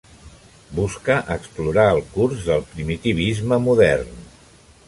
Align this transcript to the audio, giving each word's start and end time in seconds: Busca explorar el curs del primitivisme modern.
Busca 0.77 1.17
explorar 1.35 1.85
el 1.97 2.03
curs 2.15 2.43
del 2.49 2.67
primitivisme 2.75 3.63
modern. 3.71 4.21